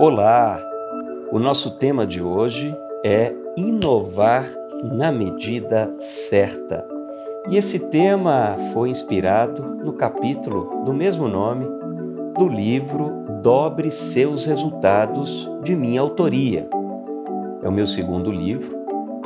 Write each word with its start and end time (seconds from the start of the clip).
Olá! 0.00 0.60
O 1.32 1.40
nosso 1.40 1.72
tema 1.72 2.06
de 2.06 2.22
hoje 2.22 2.72
é 3.04 3.34
inovar 3.56 4.48
na 4.84 5.10
medida 5.10 5.92
certa. 6.30 6.86
E 7.50 7.56
esse 7.56 7.80
tema 7.90 8.56
foi 8.72 8.90
inspirado 8.90 9.60
no 9.60 9.92
capítulo 9.94 10.84
do 10.84 10.94
mesmo 10.94 11.26
nome 11.26 11.66
do 12.38 12.46
livro 12.46 13.10
Dobre 13.42 13.90
Seus 13.90 14.44
Resultados, 14.44 15.50
de 15.64 15.74
minha 15.74 16.00
autoria. 16.00 16.68
É 17.60 17.68
o 17.68 17.72
meu 17.72 17.88
segundo 17.88 18.30
livro 18.30 18.78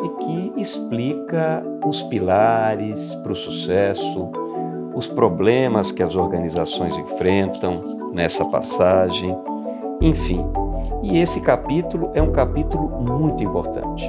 e 0.03 0.25
que 0.25 0.63
explica 0.63 1.63
os 1.85 2.01
pilares 2.05 3.15
para 3.17 3.33
o 3.33 3.37
sucesso, 3.37 4.31
os 4.95 5.07
problemas 5.07 5.93
que 5.93 6.03
as 6.03 6.17
organizações 6.17 6.97
enfrentam 6.97 8.11
nessa 8.15 8.43
passagem, 8.47 9.37
enfim, 10.01 10.45
e 11.03 11.19
esse 11.19 11.41
capítulo 11.41 12.13
é 12.15 12.23
um 12.23 12.33
capítulo 12.33 12.89
muito 13.03 13.43
importante. 13.43 14.05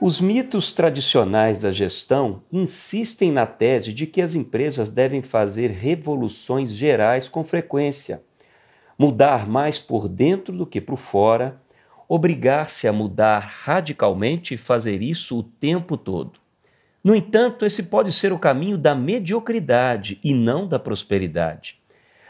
Os 0.00 0.20
mitos 0.20 0.72
tradicionais 0.72 1.58
da 1.58 1.72
gestão 1.72 2.42
insistem 2.52 3.32
na 3.32 3.46
tese 3.46 3.92
de 3.92 4.06
que 4.06 4.20
as 4.20 4.34
empresas 4.34 4.88
devem 4.88 5.22
fazer 5.22 5.70
revoluções 5.70 6.70
gerais 6.70 7.28
com 7.28 7.42
frequência, 7.42 8.22
mudar 8.96 9.48
mais 9.48 9.78
por 9.78 10.08
dentro 10.08 10.56
do 10.56 10.64
que 10.64 10.80
por 10.80 10.98
fora, 10.98 11.60
obrigar-se 12.08 12.86
a 12.86 12.92
mudar 12.92 13.40
radicalmente 13.40 14.54
e 14.54 14.58
fazer 14.58 15.02
isso 15.02 15.38
o 15.38 15.42
tempo 15.42 15.96
todo. 15.96 16.47
No 17.02 17.14
entanto, 17.14 17.64
esse 17.64 17.84
pode 17.84 18.12
ser 18.12 18.32
o 18.32 18.38
caminho 18.38 18.76
da 18.76 18.94
mediocridade 18.94 20.18
e 20.22 20.34
não 20.34 20.66
da 20.66 20.78
prosperidade. 20.78 21.76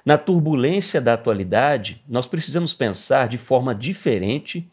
Na 0.04 0.16
turbulência 0.16 1.00
da 1.00 1.14
atualidade, 1.14 2.02
nós 2.08 2.26
precisamos 2.26 2.72
pensar 2.72 3.28
de 3.28 3.38
forma 3.38 3.74
diferente 3.74 4.70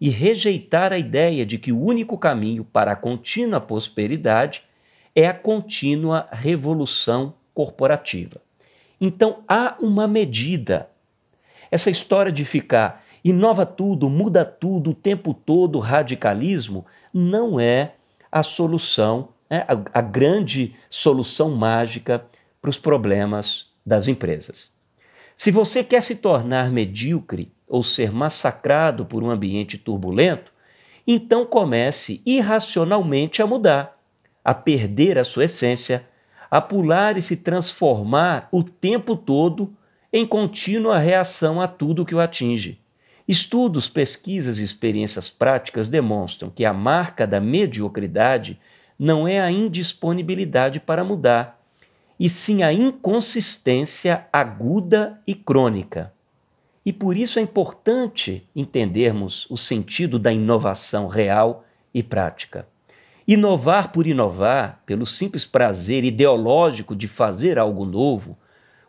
e 0.00 0.08
rejeitar 0.10 0.92
a 0.92 0.98
ideia 0.98 1.46
de 1.46 1.58
que 1.58 1.72
o 1.72 1.80
único 1.80 2.18
caminho 2.18 2.64
para 2.64 2.92
a 2.92 2.96
contínua 2.96 3.60
prosperidade 3.60 4.62
é 5.14 5.26
a 5.26 5.34
contínua 5.34 6.28
revolução 6.30 7.34
corporativa. 7.54 8.40
Então 9.00 9.42
há 9.48 9.76
uma 9.80 10.06
medida. 10.06 10.90
Essa 11.70 11.90
história 11.90 12.30
de 12.30 12.44
ficar 12.44 13.04
inova 13.24 13.64
tudo, 13.64 14.08
muda 14.08 14.44
tudo 14.44 14.90
o 14.90 14.94
tempo 14.94 15.32
todo, 15.34 15.78
radicalismo, 15.78 16.84
não 17.12 17.58
é 17.58 17.94
a 18.30 18.42
solução 18.42 19.30
né, 19.50 19.64
a, 19.68 19.98
a 19.98 20.02
grande 20.02 20.74
solução 20.90 21.50
mágica 21.50 22.24
para 22.60 22.70
os 22.70 22.78
problemas 22.78 23.66
das 23.84 24.08
empresas. 24.08 24.70
Se 25.36 25.50
você 25.50 25.84
quer 25.84 26.02
se 26.02 26.16
tornar 26.16 26.70
medíocre 26.70 27.52
ou 27.68 27.82
ser 27.82 28.10
massacrado 28.10 29.04
por 29.04 29.22
um 29.22 29.30
ambiente 29.30 29.76
turbulento, 29.76 30.50
então 31.06 31.46
comece 31.46 32.20
irracionalmente 32.24 33.40
a 33.40 33.46
mudar, 33.46 33.96
a 34.44 34.54
perder 34.54 35.18
a 35.18 35.24
sua 35.24 35.44
essência, 35.44 36.04
a 36.50 36.60
pular 36.60 37.16
e 37.16 37.22
se 37.22 37.36
transformar 37.36 38.48
o 38.50 38.62
tempo 38.64 39.16
todo 39.16 39.72
em 40.12 40.26
contínua 40.26 40.98
reação 40.98 41.60
a 41.60 41.68
tudo 41.68 42.04
que 42.04 42.14
o 42.14 42.20
atinge. 42.20 42.80
Estudos, 43.28 43.88
pesquisas 43.88 44.58
e 44.58 44.62
experiências 44.62 45.28
práticas 45.28 45.88
demonstram 45.88 46.48
que 46.48 46.64
a 46.64 46.72
marca 46.72 47.26
da 47.26 47.40
mediocridade 47.40 48.58
não 48.98 49.26
é 49.26 49.40
a 49.40 49.50
indisponibilidade 49.50 50.80
para 50.80 51.04
mudar, 51.04 51.60
e 52.18 52.30
sim 52.30 52.62
a 52.62 52.72
inconsistência 52.72 54.26
aguda 54.32 55.20
e 55.26 55.34
crônica. 55.34 56.12
E 56.84 56.92
por 56.92 57.16
isso 57.16 57.38
é 57.38 57.42
importante 57.42 58.48
entendermos 58.54 59.46
o 59.50 59.56
sentido 59.56 60.18
da 60.18 60.32
inovação 60.32 61.08
real 61.08 61.64
e 61.92 62.02
prática. 62.02 62.66
Inovar 63.26 63.90
por 63.90 64.06
inovar, 64.06 64.82
pelo 64.86 65.04
simples 65.04 65.44
prazer 65.44 66.04
ideológico 66.04 66.94
de 66.94 67.08
fazer 67.08 67.58
algo 67.58 67.84
novo, 67.84 68.38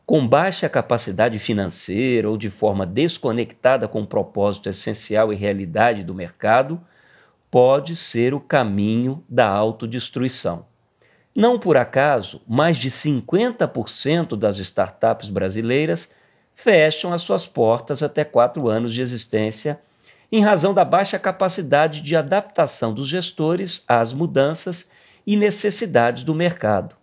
com 0.05 0.25
baixa 0.25 0.69
capacidade 0.69 1.37
financeira 1.39 2.29
ou 2.29 2.37
de 2.37 2.49
forma 2.49 2.85
desconectada 2.85 3.87
com 3.87 4.03
o 4.03 4.07
propósito 4.07 4.69
essencial 4.69 5.33
e 5.33 5.35
realidade 5.35 6.03
do 6.03 6.13
mercado, 6.13 6.79
pode 7.49 7.95
ser 7.95 8.33
o 8.33 8.39
caminho 8.39 9.23
da 9.29 9.47
autodestruição. 9.47 10.65
Não 11.35 11.59
por 11.59 11.77
acaso, 11.77 12.41
mais 12.47 12.77
de 12.77 12.89
50% 12.89 14.35
das 14.35 14.57
startups 14.59 15.29
brasileiras 15.29 16.11
fecham 16.55 17.13
as 17.13 17.21
suas 17.21 17.45
portas 17.45 18.01
até 18.01 18.23
quatro 18.23 18.67
anos 18.67 18.91
de 18.93 19.01
existência, 19.01 19.79
em 20.31 20.41
razão 20.41 20.73
da 20.73 20.83
baixa 20.83 21.17
capacidade 21.19 22.01
de 22.01 22.15
adaptação 22.15 22.93
dos 22.93 23.07
gestores 23.07 23.83
às 23.87 24.11
mudanças 24.11 24.89
e 25.25 25.37
necessidades 25.37 26.23
do 26.23 26.33
mercado, 26.33 26.95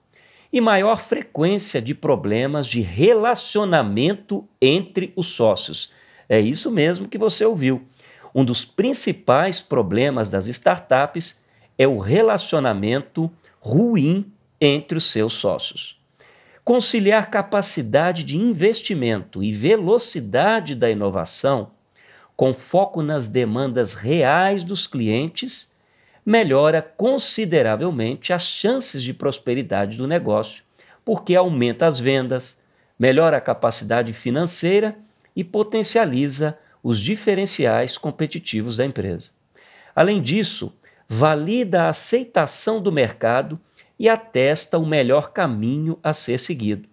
e 0.53 0.60
maior 0.60 1.03
frequência 1.03 1.81
de 1.81 1.94
problemas 1.94 2.66
de 2.66 2.81
relacionamento 2.81 4.47
entre 4.60 5.12
os 5.15 5.28
sócios. 5.28 5.91
É 6.28 6.41
isso 6.41 6.71
mesmo 6.71 7.09
que 7.09 7.16
você 7.16 7.44
ouviu 7.44 7.87
um 8.34 8.45
dos 8.45 8.65
principais 8.65 9.61
problemas 9.61 10.28
das 10.28 10.49
startups 10.49 11.41
é 11.78 11.87
o 11.87 11.99
relacionamento 11.99 13.31
ruim 13.61 14.33
entre 14.61 14.99
os 14.99 15.11
seus 15.11 15.34
sócios. 15.34 15.97
Conciliar 16.65 17.31
capacidade 17.31 18.25
de 18.25 18.37
investimento 18.37 19.43
e 19.43 19.53
velocidade 19.53 20.75
da 20.75 20.91
inovação, 20.91 21.71
com 22.37 22.53
foco 22.53 23.03
nas 23.03 23.27
demandas 23.27 23.93
reais 23.93 24.65
dos 24.65 24.87
clientes, 24.87 25.71
melhora 26.27 26.83
consideravelmente 26.83 28.33
as 28.33 28.43
chances 28.43 29.03
de 29.03 29.12
prosperidade 29.12 29.97
do 29.97 30.09
negócio, 30.09 30.65
porque 31.05 31.37
aumenta 31.37 31.87
as 31.87 32.01
vendas, 32.01 32.59
melhora 32.99 33.37
a 33.37 33.43
capacidade 33.43 34.12
financeira 34.12 34.97
e 35.37 35.45
potencializa 35.45 36.59
os 36.84 37.00
diferenciais 37.00 37.97
competitivos 37.97 38.77
da 38.77 38.84
empresa. 38.84 39.31
Além 39.97 40.21
disso, 40.21 40.71
valida 41.09 41.84
a 41.84 41.89
aceitação 41.89 42.78
do 42.78 42.93
mercado 42.93 43.59
e 43.99 44.06
atesta 44.06 44.78
o 44.78 44.84
melhor 44.84 45.33
caminho 45.33 45.99
a 46.03 46.12
ser 46.12 46.39
seguido. 46.39 46.87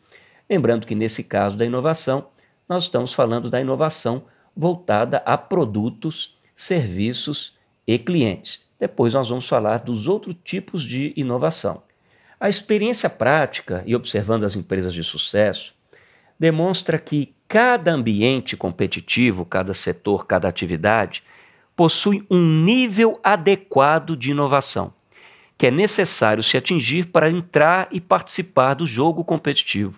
Lembrando 0.49 0.87
que 0.87 0.95
nesse 0.95 1.25
caso 1.25 1.57
da 1.57 1.65
inovação, 1.65 2.27
nós 2.69 2.83
estamos 2.83 3.13
falando 3.13 3.49
da 3.49 3.59
inovação 3.59 4.23
voltada 4.55 5.17
a 5.25 5.37
produtos, 5.37 6.37
serviços 6.55 7.53
e 7.85 7.99
clientes. 7.99 8.63
Depois 8.79 9.13
nós 9.13 9.27
vamos 9.27 9.47
falar 9.47 9.79
dos 9.79 10.07
outros 10.07 10.35
tipos 10.43 10.83
de 10.83 11.11
inovação. 11.17 11.83
A 12.39 12.47
experiência 12.47 13.09
prática 13.09 13.83
e 13.85 13.93
observando 13.93 14.45
as 14.45 14.55
empresas 14.55 14.93
de 14.93 15.03
sucesso 15.03 15.73
demonstra 16.41 16.97
que 16.97 17.35
cada 17.47 17.93
ambiente 17.93 18.57
competitivo, 18.57 19.45
cada 19.45 19.75
setor, 19.75 20.25
cada 20.25 20.47
atividade 20.47 21.21
possui 21.75 22.25
um 22.31 22.63
nível 22.63 23.19
adequado 23.23 24.17
de 24.17 24.31
inovação, 24.31 24.91
que 25.55 25.67
é 25.67 25.71
necessário 25.71 26.41
se 26.41 26.57
atingir 26.57 27.05
para 27.09 27.29
entrar 27.29 27.89
e 27.91 28.01
participar 28.01 28.73
do 28.73 28.87
jogo 28.87 29.23
competitivo. 29.23 29.93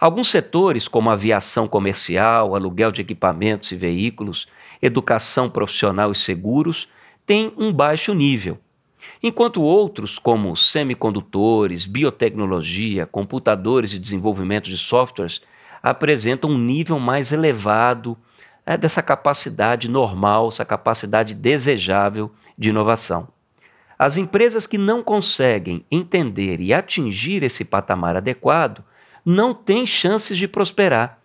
Alguns 0.00 0.30
setores, 0.30 0.88
como 0.88 1.10
aviação 1.10 1.68
comercial, 1.68 2.56
aluguel 2.56 2.90
de 2.90 3.02
equipamentos 3.02 3.70
e 3.70 3.76
veículos, 3.76 4.48
educação 4.80 5.50
profissional 5.50 6.10
e 6.10 6.14
seguros, 6.14 6.88
têm 7.26 7.52
um 7.58 7.70
baixo 7.70 8.14
nível, 8.14 8.56
enquanto 9.22 9.60
outros, 9.60 10.18
como 10.18 10.56
semicondutores, 10.56 11.84
biotecnologia, 11.84 13.04
computadores 13.04 13.92
e 13.92 13.98
desenvolvimento 13.98 14.64
de 14.64 14.78
softwares, 14.78 15.42
apresentam 15.90 16.50
um 16.50 16.58
nível 16.58 16.98
mais 16.98 17.32
elevado 17.32 18.16
é, 18.66 18.76
dessa 18.76 19.02
capacidade 19.02 19.88
normal, 19.88 20.48
essa 20.48 20.64
capacidade 20.64 21.34
desejável 21.34 22.30
de 22.56 22.68
inovação. 22.68 23.28
As 23.98 24.16
empresas 24.16 24.66
que 24.66 24.76
não 24.76 25.02
conseguem 25.02 25.84
entender 25.90 26.60
e 26.60 26.72
atingir 26.72 27.42
esse 27.42 27.64
patamar 27.64 28.16
adequado 28.16 28.84
não 29.24 29.54
têm 29.54 29.86
chances 29.86 30.36
de 30.36 30.46
prosperar, 30.46 31.18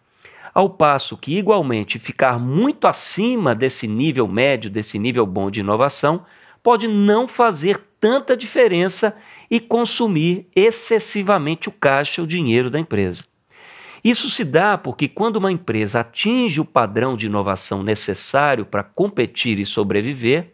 ao 0.54 0.69
passo 0.69 1.18
que, 1.18 1.38
igualmente, 1.38 2.00
ficar 2.00 2.39
muito 2.39 2.88
acima 2.88 3.56
desse 3.56 3.88
nível 3.88 4.27
médio, 4.27 4.69
desse 4.69 5.00
nível 5.00 5.25
bom 5.25 5.50
de 5.50 5.60
inovação, 5.60 6.25
pode 6.62 6.88
não 6.88 7.27
fazer 7.27 7.81
tanta 8.00 8.38
diferença 8.38 9.15
e 9.50 9.60
consumir 9.60 10.48
excessivamente 10.56 11.69
o 11.69 11.71
caixa, 11.71 12.21
o 12.21 12.27
dinheiro 12.27 12.69
da 12.69 12.80
empresa. 12.80 13.24
Isso 14.03 14.29
se 14.29 14.44
dá 14.44 14.77
porque 14.77 15.07
quando 15.07 15.38
uma 15.38 15.51
empresa 15.51 16.01
atinge 16.01 16.59
o 16.59 16.65
padrão 16.65 17.15
de 17.15 17.27
inovação 17.27 17.81
necessário 17.81 18.65
para 18.65 18.83
competir 18.83 19.59
e 19.59 19.65
sobreviver, 19.65 20.51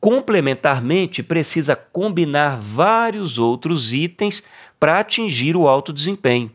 complementarmente 0.00 1.22
precisa 1.22 1.76
combinar 1.76 2.56
vários 2.56 3.38
outros 3.38 3.92
itens 3.92 4.42
para 4.80 4.98
atingir 4.98 5.56
o 5.56 5.68
alto 5.68 5.92
desempenho. 5.92 6.50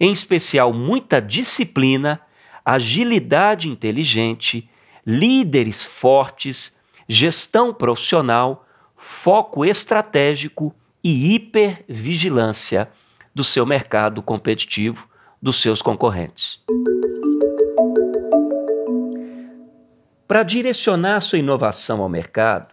em 0.00 0.10
especial 0.10 0.72
muita 0.72 1.20
disciplina, 1.20 2.20
agilidade 2.64 3.68
inteligente, 3.68 4.68
líderes 5.06 5.86
fortes, 5.86 6.76
gestão 7.08 7.72
profissional, 7.72 8.66
foco 8.96 9.64
estratégico 9.64 10.74
e 11.04 11.34
hipervigilância 11.34 12.90
do 13.32 13.44
seu 13.44 13.64
mercado 13.64 14.20
competitivo, 14.22 15.06
dos 15.42 15.60
seus 15.60 15.82
concorrentes. 15.82 16.60
Para 20.28 20.44
direcionar 20.44 21.20
sua 21.20 21.40
inovação 21.40 22.00
ao 22.00 22.08
mercado, 22.08 22.72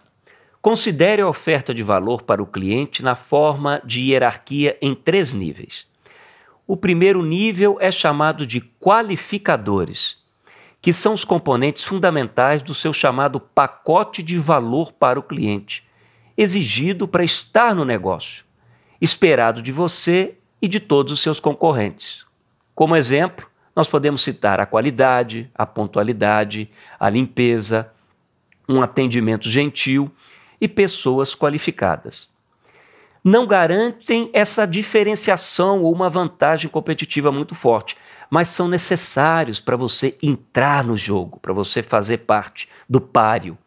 considere 0.62 1.20
a 1.20 1.28
oferta 1.28 1.74
de 1.74 1.82
valor 1.82 2.22
para 2.22 2.42
o 2.42 2.46
cliente 2.46 3.02
na 3.02 3.16
forma 3.16 3.82
de 3.84 4.00
hierarquia 4.00 4.78
em 4.80 4.94
três 4.94 5.32
níveis. 5.32 5.86
O 6.66 6.76
primeiro 6.76 7.22
nível 7.22 7.76
é 7.80 7.90
chamado 7.90 8.46
de 8.46 8.60
qualificadores, 8.80 10.16
que 10.80 10.92
são 10.92 11.12
os 11.12 11.24
componentes 11.24 11.84
fundamentais 11.84 12.62
do 12.62 12.74
seu 12.74 12.92
chamado 12.92 13.40
pacote 13.40 14.22
de 14.22 14.38
valor 14.38 14.92
para 14.92 15.18
o 15.18 15.22
cliente, 15.22 15.84
exigido 16.38 17.08
para 17.08 17.24
estar 17.24 17.74
no 17.74 17.84
negócio, 17.84 18.44
esperado 19.00 19.60
de 19.60 19.72
você 19.72 20.36
e 20.62 20.68
de 20.68 20.78
todos 20.78 21.12
os 21.12 21.20
seus 21.20 21.40
concorrentes. 21.40 22.29
Como 22.80 22.96
exemplo, 22.96 23.46
nós 23.76 23.88
podemos 23.88 24.22
citar 24.22 24.58
a 24.58 24.64
qualidade, 24.64 25.50
a 25.54 25.66
pontualidade, 25.66 26.70
a 26.98 27.10
limpeza, 27.10 27.92
um 28.66 28.80
atendimento 28.80 29.50
gentil 29.50 30.10
e 30.58 30.66
pessoas 30.66 31.34
qualificadas. 31.34 32.26
Não 33.22 33.46
garantem 33.46 34.30
essa 34.32 34.64
diferenciação 34.64 35.82
ou 35.82 35.92
uma 35.92 36.08
vantagem 36.08 36.70
competitiva 36.70 37.30
muito 37.30 37.54
forte, 37.54 37.98
mas 38.30 38.48
são 38.48 38.66
necessários 38.66 39.60
para 39.60 39.76
você 39.76 40.16
entrar 40.22 40.82
no 40.82 40.96
jogo, 40.96 41.38
para 41.38 41.52
você 41.52 41.82
fazer 41.82 42.20
parte 42.20 42.66
do 42.88 42.98
páreo. 42.98 43.58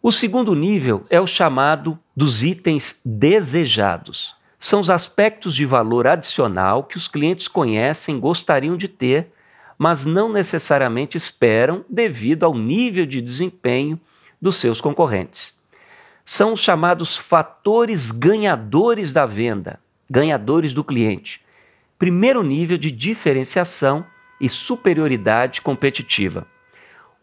O 0.00 0.12
segundo 0.12 0.54
nível 0.54 1.04
é 1.10 1.20
o 1.20 1.26
chamado 1.26 1.98
dos 2.16 2.44
itens 2.44 3.00
desejados. 3.04 4.33
São 4.64 4.80
os 4.80 4.88
aspectos 4.88 5.54
de 5.54 5.66
valor 5.66 6.06
adicional 6.06 6.84
que 6.84 6.96
os 6.96 7.06
clientes 7.06 7.46
conhecem, 7.46 8.18
gostariam 8.18 8.78
de 8.78 8.88
ter 8.88 9.30
mas 9.78 10.06
não 10.06 10.32
necessariamente 10.32 11.18
esperam 11.18 11.84
devido 11.86 12.44
ao 12.44 12.54
nível 12.54 13.04
de 13.04 13.20
desempenho 13.20 14.00
dos 14.40 14.56
seus 14.56 14.80
concorrentes. 14.80 15.52
São 16.24 16.54
os 16.54 16.60
chamados 16.60 17.18
fatores 17.18 18.10
ganhadores 18.10 19.12
da 19.12 19.26
venda, 19.26 19.78
ganhadores 20.08 20.72
do 20.72 20.82
cliente. 20.82 21.42
Primeiro 21.98 22.42
nível 22.42 22.78
de 22.78 22.90
diferenciação 22.90 24.02
e 24.40 24.48
superioridade 24.48 25.60
competitiva. 25.60 26.46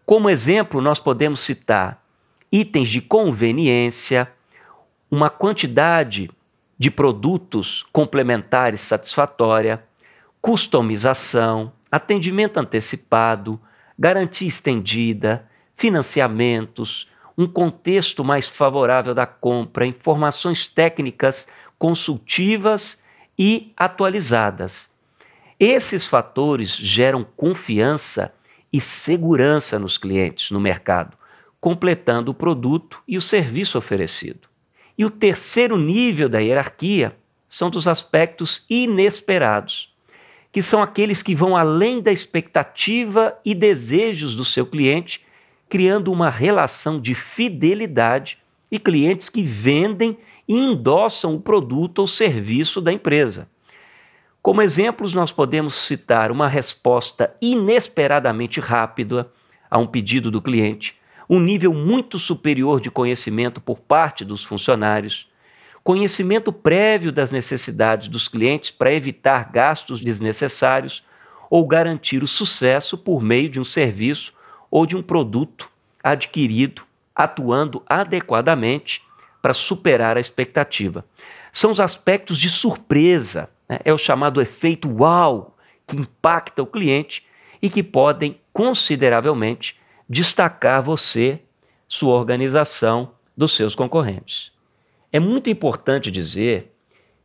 Como 0.05 0.29
exemplo, 0.29 0.79
nós 0.79 0.99
podemos 0.99 1.39
citar 1.39 2.03
itens 2.51 2.89
de 2.89 3.01
conveniência, 3.01 4.31
uma 5.09 5.31
quantidade 5.31 6.29
de 6.81 6.89
produtos 6.89 7.85
complementares 7.93 8.81
satisfatória, 8.81 9.83
customização, 10.41 11.71
atendimento 11.91 12.57
antecipado, 12.57 13.61
garantia 13.99 14.47
estendida, 14.47 15.47
financiamentos, 15.77 17.07
um 17.37 17.45
contexto 17.45 18.23
mais 18.23 18.47
favorável 18.47 19.13
da 19.13 19.27
compra, 19.27 19.85
informações 19.85 20.65
técnicas 20.65 21.47
consultivas 21.77 22.99
e 23.37 23.71
atualizadas. 23.77 24.89
Esses 25.59 26.07
fatores 26.07 26.75
geram 26.75 27.23
confiança 27.23 28.33
e 28.73 28.81
segurança 28.81 29.77
nos 29.77 29.99
clientes, 29.99 30.49
no 30.49 30.59
mercado, 30.59 31.15
completando 31.59 32.31
o 32.31 32.33
produto 32.33 33.03
e 33.07 33.19
o 33.19 33.21
serviço 33.21 33.77
oferecido. 33.77 34.50
E 34.97 35.05
o 35.05 35.09
terceiro 35.09 35.77
nível 35.77 36.27
da 36.29 36.39
hierarquia 36.39 37.15
são 37.49 37.69
dos 37.69 37.87
aspectos 37.87 38.65
inesperados 38.69 39.91
que 40.51 40.61
são 40.61 40.83
aqueles 40.83 41.23
que 41.23 41.33
vão 41.33 41.55
além 41.55 42.01
da 42.01 42.11
expectativa 42.11 43.37
e 43.45 43.55
desejos 43.55 44.35
do 44.35 44.43
seu 44.43 44.65
cliente, 44.65 45.21
criando 45.69 46.11
uma 46.11 46.29
relação 46.29 46.99
de 46.99 47.15
fidelidade 47.15 48.37
e 48.69 48.77
clientes 48.77 49.29
que 49.29 49.43
vendem 49.43 50.17
e 50.47 50.53
endossam 50.53 51.35
o 51.35 51.39
produto 51.39 51.99
ou 51.99 52.07
serviço 52.07 52.81
da 52.81 52.91
empresa. 52.91 53.47
Como 54.41 54.61
exemplos, 54.61 55.13
nós 55.13 55.31
podemos 55.31 55.75
citar 55.75 56.31
uma 56.31 56.47
resposta 56.47 57.33
inesperadamente 57.41 58.59
rápida 58.59 59.31
a 59.69 59.77
um 59.77 59.87
pedido 59.87 60.29
do 60.29 60.41
cliente, 60.41 60.99
um 61.31 61.39
nível 61.39 61.73
muito 61.73 62.19
superior 62.19 62.81
de 62.81 62.91
conhecimento 62.91 63.61
por 63.61 63.79
parte 63.79 64.25
dos 64.25 64.43
funcionários, 64.43 65.29
conhecimento 65.81 66.51
prévio 66.51 67.09
das 67.09 67.31
necessidades 67.31 68.09
dos 68.09 68.27
clientes 68.27 68.69
para 68.69 68.91
evitar 68.93 69.49
gastos 69.49 70.01
desnecessários 70.01 71.01
ou 71.49 71.65
garantir 71.65 72.21
o 72.21 72.27
sucesso 72.27 72.97
por 72.97 73.23
meio 73.23 73.47
de 73.47 73.61
um 73.61 73.63
serviço 73.63 74.33
ou 74.69 74.85
de 74.85 74.97
um 74.97 75.01
produto 75.01 75.69
adquirido 76.03 76.83
atuando 77.15 77.81
adequadamente 77.87 79.01
para 79.41 79.53
superar 79.53 80.17
a 80.17 80.19
expectativa. 80.19 81.05
São 81.53 81.71
os 81.71 81.79
aspectos 81.79 82.37
de 82.37 82.49
surpresa, 82.49 83.49
né? 83.69 83.79
é 83.85 83.93
o 83.93 83.97
chamado 83.97 84.41
efeito 84.41 84.89
wow, 84.89 85.55
que 85.87 85.95
impacta 85.95 86.61
o 86.61 86.67
cliente 86.67 87.25
e 87.61 87.69
que 87.69 87.81
podem 87.81 88.37
consideravelmente 88.51 89.79
destacar 90.11 90.83
você, 90.83 91.39
sua 91.87 92.15
organização, 92.15 93.13
dos 93.35 93.55
seus 93.55 93.73
concorrentes. 93.73 94.51
É 95.09 95.21
muito 95.21 95.49
importante 95.49 96.11
dizer 96.11 96.75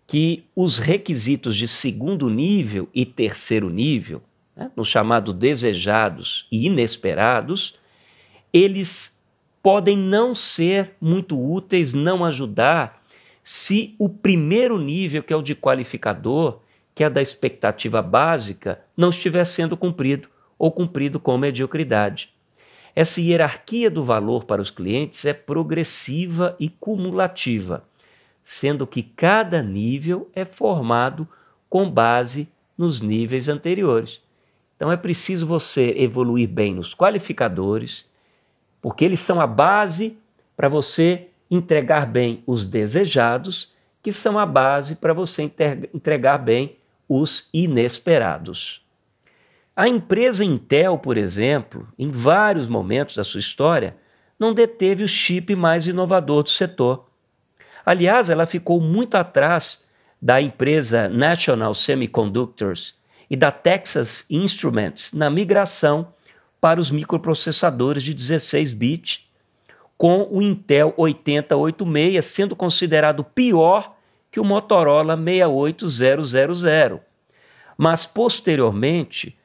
que 0.07 0.45
os 0.55 0.79
requisitos 0.79 1.57
de 1.57 1.67
segundo 1.67 2.31
nível 2.31 2.89
e 2.95 3.05
terceiro 3.05 3.69
nível, 3.69 4.23
né, 4.55 4.71
no 4.77 4.85
chamado 4.85 5.33
desejados 5.33 6.47
e 6.51 6.67
inesperados, 6.67 7.77
eles 8.53 9.21
podem 9.61 9.99
não 9.99 10.33
ser 10.33 10.93
muito 11.01 11.37
úteis, 11.37 11.93
não 11.93 12.25
ajudar, 12.25 13.03
se 13.43 13.97
o 13.99 14.09
primeiro 14.09 14.79
nível, 14.79 15.25
que 15.25 15.33
é 15.33 15.37
o 15.37 15.43
de 15.43 15.57
qualificador, 15.57 16.61
que 16.95 17.03
é 17.03 17.11
da 17.11 17.21
expectativa 17.21 18.01
básica, 18.01 18.81
não 18.97 19.11
estiver 19.11 19.45
sendo 19.45 19.77
cumprido 19.77 20.29
ou 20.57 20.71
cumprido 20.71 21.19
com 21.19 21.37
mediocridade. 21.37 22.36
Essa 22.97 23.21
hierarquia 23.21 23.91
do 23.91 24.03
valor 24.03 24.45
para 24.45 24.63
os 24.63 24.71
clientes 24.71 25.27
é 25.27 25.35
progressiva 25.35 26.57
e 26.59 26.71
cumulativa, 26.71 27.85
sendo 28.43 28.87
que 28.87 29.03
cada 29.03 29.63
nível 29.63 30.31
é 30.35 30.47
formado 30.47 31.29
com 31.69 31.91
base 31.91 32.49
nos 32.77 33.03
níveis 33.03 33.49
anteriores. 33.49 34.23
Então 34.75 34.91
é 34.91 34.97
preciso 34.97 35.47
você 35.47 35.91
evoluir 35.99 36.49
bem 36.49 36.75
nos 36.75 36.95
qualificadores, 36.95 38.07
porque 38.81 39.05
eles 39.05 39.21
são 39.21 39.43
a 39.43 39.47
base 39.47 40.17
para 40.57 40.71
você 40.71 41.29
entregar 41.51 42.07
bem 42.07 42.43
os 42.47 42.65
desejados, 42.65 43.75
que 44.03 44.11
são 44.11 44.39
a 44.39 44.47
base 44.47 44.97
para 44.97 45.13
você 45.13 45.43
entregar 45.93 46.39
bem 46.39 46.77
os 47.07 47.51
inesperados. 47.53 48.86
A 49.79 49.87
empresa 49.87 50.43
Intel, 50.43 50.97
por 50.97 51.19
exemplo, 51.19 51.87
em 51.99 52.09
vários 52.11 52.67
momentos 52.67 53.17
da 53.17 53.23
sua 53.23 53.41
história, 53.41 53.95
não 54.39 54.55
deteve 54.55 55.05
o 55.05 55.09
chip 55.09 55.55
mais 55.55 55.87
inovador 55.87 56.43
do 56.45 56.49
setor. 56.49 57.05
Aliás, 57.85 58.31
ela 58.31 58.47
ficou 58.47 58.81
muito 58.81 59.17
atrás 59.17 59.85
da 60.21 60.41
empresa 60.41 61.11
National 61.11 61.75
Semiconductors 61.75 62.95
e 63.29 63.37
da 63.37 63.51
Texas 63.51 64.25
Instruments 64.31 65.13
na 65.13 65.29
migração 65.29 66.09
para 66.59 66.81
os 66.81 66.91
microprocessadores 66.91 68.03
de 68.03 68.15
16 68.15 68.73
bits, 68.73 69.21
com 69.99 70.27
o 70.31 70.41
Intel 70.41 70.95
8086 70.97 72.25
sendo 72.25 72.57
considerado 72.57 73.23
pior 73.23 73.95
que 74.33 74.41
o 74.41 74.45
Motorola 74.45 75.19
68000. 75.19 76.99
Mas 77.77 78.07
posteriormente, 78.07 79.37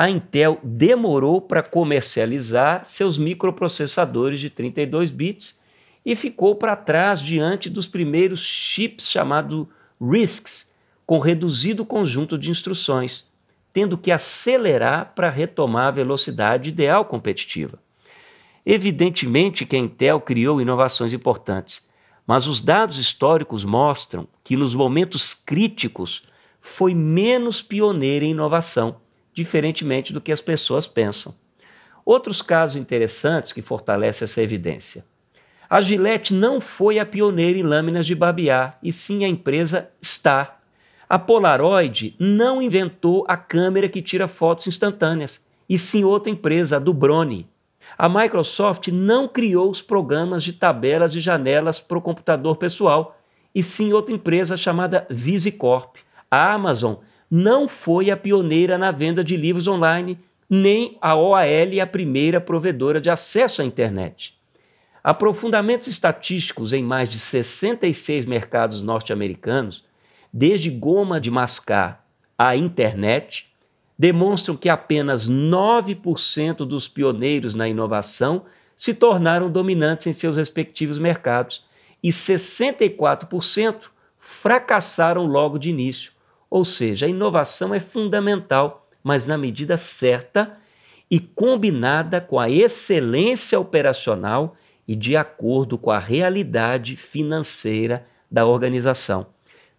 a 0.00 0.08
Intel 0.08 0.58
demorou 0.64 1.42
para 1.42 1.62
comercializar 1.62 2.86
seus 2.86 3.18
microprocessadores 3.18 4.40
de 4.40 4.48
32 4.48 5.10
bits 5.10 5.60
e 6.02 6.16
ficou 6.16 6.54
para 6.54 6.74
trás 6.74 7.20
diante 7.20 7.68
dos 7.68 7.86
primeiros 7.86 8.40
chips 8.40 9.10
chamados 9.10 9.66
RISCs, 10.00 10.66
com 11.04 11.18
reduzido 11.18 11.84
conjunto 11.84 12.38
de 12.38 12.50
instruções, 12.50 13.26
tendo 13.74 13.98
que 13.98 14.10
acelerar 14.10 15.12
para 15.14 15.28
retomar 15.28 15.88
a 15.88 15.90
velocidade 15.90 16.70
ideal 16.70 17.04
competitiva. 17.04 17.78
Evidentemente 18.64 19.66
que 19.66 19.76
a 19.76 19.78
Intel 19.78 20.18
criou 20.18 20.62
inovações 20.62 21.12
importantes, 21.12 21.86
mas 22.26 22.46
os 22.46 22.62
dados 22.62 22.96
históricos 22.96 23.66
mostram 23.66 24.26
que 24.42 24.56
nos 24.56 24.74
momentos 24.74 25.34
críticos 25.34 26.22
foi 26.58 26.94
menos 26.94 27.60
pioneira 27.60 28.24
em 28.24 28.30
inovação, 28.30 28.96
diferentemente 29.34 30.12
do 30.12 30.20
que 30.20 30.32
as 30.32 30.40
pessoas 30.40 30.86
pensam. 30.86 31.34
Outros 32.04 32.42
casos 32.42 32.76
interessantes 32.76 33.52
que 33.52 33.62
fortalecem 33.62 34.24
essa 34.24 34.42
evidência. 34.42 35.04
A 35.68 35.80
Gillette 35.80 36.34
não 36.34 36.60
foi 36.60 36.98
a 36.98 37.06
pioneira 37.06 37.58
em 37.58 37.62
lâminas 37.62 38.04
de 38.04 38.14
barbear, 38.14 38.78
e 38.82 38.92
sim 38.92 39.24
a 39.24 39.28
empresa 39.28 39.88
Star. 40.04 40.60
A 41.08 41.18
Polaroid 41.18 42.16
não 42.18 42.60
inventou 42.60 43.24
a 43.28 43.36
câmera 43.36 43.88
que 43.88 44.02
tira 44.02 44.26
fotos 44.26 44.66
instantâneas, 44.66 45.44
e 45.68 45.78
sim 45.78 46.02
outra 46.02 46.30
empresa, 46.30 46.76
a 46.76 46.80
do 46.80 46.92
Brony. 46.92 47.48
A 47.96 48.08
Microsoft 48.08 48.88
não 48.88 49.28
criou 49.28 49.70
os 49.70 49.80
programas 49.80 50.42
de 50.42 50.52
tabelas 50.52 51.12
de 51.12 51.20
janelas 51.20 51.78
para 51.78 51.98
o 51.98 52.02
computador 52.02 52.56
pessoal, 52.56 53.16
e 53.54 53.62
sim 53.62 53.92
outra 53.92 54.14
empresa 54.14 54.56
chamada 54.56 55.06
VisiCorp. 55.08 55.96
A 56.30 56.52
Amazon 56.52 56.96
não 57.30 57.68
foi 57.68 58.10
a 58.10 58.16
pioneira 58.16 58.76
na 58.76 58.90
venda 58.90 59.22
de 59.22 59.36
livros 59.36 59.68
online, 59.68 60.18
nem 60.48 60.98
a 61.00 61.14
OAL 61.14 61.80
a 61.80 61.86
primeira 61.86 62.40
provedora 62.40 63.00
de 63.00 63.08
acesso 63.08 63.62
à 63.62 63.64
internet. 63.64 64.34
Aprofundamentos 65.02 65.86
estatísticos 65.86 66.72
em 66.72 66.82
mais 66.82 67.08
de 67.08 67.18
66 67.18 68.26
mercados 68.26 68.82
norte-americanos, 68.82 69.84
desde 70.32 70.68
goma 70.68 71.20
de 71.20 71.30
mascar 71.30 72.04
à 72.36 72.56
internet, 72.56 73.46
demonstram 73.96 74.56
que 74.56 74.68
apenas 74.68 75.30
9% 75.30 76.56
dos 76.66 76.88
pioneiros 76.88 77.54
na 77.54 77.68
inovação 77.68 78.44
se 78.76 78.94
tornaram 78.94 79.50
dominantes 79.50 80.06
em 80.06 80.12
seus 80.12 80.36
respectivos 80.36 80.98
mercados 80.98 81.64
e 82.02 82.08
64% 82.08 83.76
fracassaram 84.18 85.26
logo 85.26 85.58
de 85.58 85.68
início. 85.68 86.12
Ou 86.50 86.64
seja, 86.64 87.06
a 87.06 87.08
inovação 87.08 87.72
é 87.72 87.78
fundamental, 87.78 88.88
mas 89.02 89.26
na 89.26 89.38
medida 89.38 89.78
certa 89.78 90.58
e 91.08 91.20
combinada 91.20 92.20
com 92.20 92.38
a 92.38 92.50
excelência 92.50 93.58
operacional 93.58 94.56
e 94.86 94.96
de 94.96 95.16
acordo 95.16 95.78
com 95.78 95.90
a 95.90 95.98
realidade 95.98 96.96
financeira 96.96 98.06
da 98.28 98.44
organização. 98.44 99.26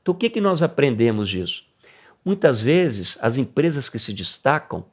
Então, 0.02 0.14
o 0.14 0.18
que, 0.18 0.30
que 0.30 0.42
nós 0.42 0.64
aprendemos 0.64 1.30
disso? 1.30 1.64
Muitas 2.24 2.62
vezes, 2.62 3.18
as 3.22 3.38
empresas 3.38 3.90
que 3.90 4.00
se 4.00 4.14
destacam, 4.14 4.86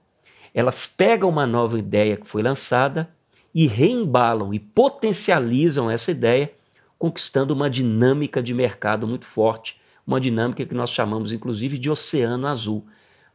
elas 0.52 0.87
pegam 0.87 1.28
uma 1.28 1.47
nova 1.47 1.78
ideia 1.78 2.16
que 2.16 2.26
foi 2.26 2.42
lançada 2.42 3.08
e 3.54 3.66
reembalam 3.66 4.52
e 4.52 4.58
potencializam 4.58 5.90
essa 5.90 6.11
ideia, 6.11 6.52
conquistando 6.99 7.54
uma 7.54 7.70
dinâmica 7.70 8.42
de 8.42 8.52
mercado 8.52 9.06
muito 9.06 9.26
forte, 9.26 9.77
uma 10.08 10.20
dinâmica 10.20 10.66
que 10.66 10.74
nós 10.74 10.90
chamamos 10.90 11.30
inclusive 11.30 11.78
de 11.78 11.88
oceano 11.88 12.46
azul. 12.48 12.84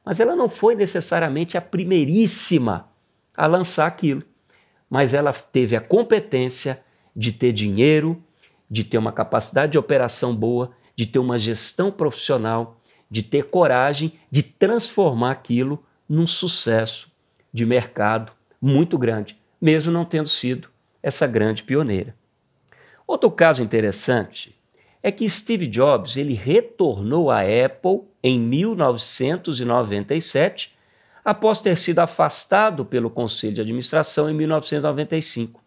Mas 0.03 0.19
ela 0.19 0.35
não 0.35 0.49
foi 0.49 0.75
necessariamente 0.75 1.57
a 1.57 1.61
primeiríssima 1.61 2.89
a 3.35 3.45
lançar 3.47 3.87
aquilo, 3.87 4.23
mas 4.89 5.13
ela 5.13 5.31
teve 5.31 5.75
a 5.75 5.81
competência 5.81 6.83
de 7.15 7.31
ter 7.31 7.53
dinheiro, 7.53 8.21
de 8.69 8.83
ter 8.83 8.97
uma 8.97 9.11
capacidade 9.11 9.71
de 9.71 9.77
operação 9.77 10.35
boa, 10.35 10.71
de 10.95 11.05
ter 11.05 11.19
uma 11.19 11.39
gestão 11.39 11.89
profissional 11.89 12.81
de 13.13 13.21
ter 13.21 13.43
coragem 13.43 14.13
de 14.31 14.41
transformar 14.41 15.29
aquilo 15.29 15.85
num 16.09 16.25
sucesso 16.25 17.11
de 17.53 17.63
mercado 17.63 18.31
muito 18.59 18.97
grande, 18.97 19.37
mesmo 19.61 19.91
não 19.91 20.03
tendo 20.03 20.27
sido 20.27 20.67
essa 21.01 21.27
grande 21.27 21.61
pioneira. 21.61 22.15
Outro 23.05 23.29
caso 23.29 23.61
interessante 23.61 24.55
é 25.03 25.11
que 25.11 25.29
Steve 25.29 25.67
Jobs 25.67 26.15
ele 26.15 26.33
retornou 26.33 27.29
à 27.29 27.41
Apple 27.41 28.03
em 28.23 28.39
1997, 28.39 30.73
após 31.25 31.59
ter 31.59 31.77
sido 31.77 31.99
afastado 31.99 32.85
pelo 32.85 33.09
conselho 33.09 33.55
de 33.55 33.61
administração 33.61 34.29
em 34.29 34.33
1995. 34.33 35.61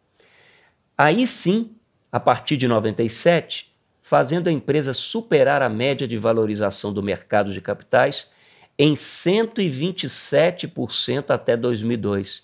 Aí 0.97 1.27
sim, 1.27 1.73
a 2.11 2.19
partir 2.19 2.57
de 2.57 2.67
97, 2.67 3.71
fazendo 4.03 4.49
a 4.49 4.53
empresa 4.53 4.95
superar 4.95 5.61
a 5.61 5.69
média 5.69 6.09
de 6.09 6.17
valorização 6.17 6.91
do 6.93 7.03
mercado 7.03 7.53
de 7.53 7.61
capitais 7.61 8.31
em 8.79 8.95
127% 8.95 11.27
até 11.29 11.55
2002, 11.57 12.43